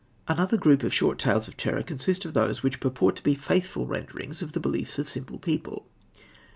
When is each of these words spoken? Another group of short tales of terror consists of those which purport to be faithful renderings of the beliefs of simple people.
Another 0.27 0.57
group 0.57 0.81
of 0.81 0.91
short 0.91 1.19
tales 1.19 1.47
of 1.47 1.55
terror 1.55 1.83
consists 1.83 2.25
of 2.25 2.33
those 2.33 2.63
which 2.63 2.79
purport 2.79 3.17
to 3.17 3.21
be 3.21 3.35
faithful 3.35 3.85
renderings 3.85 4.41
of 4.41 4.53
the 4.53 4.59
beliefs 4.59 4.97
of 4.97 5.07
simple 5.07 5.37
people. 5.37 5.85